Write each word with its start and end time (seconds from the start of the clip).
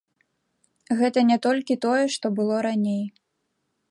Гэта 1.01 1.19
не 1.29 1.37
толькі 1.45 1.77
тое, 1.85 2.01
што 2.17 2.25
было 2.39 2.55
раней. 2.69 3.01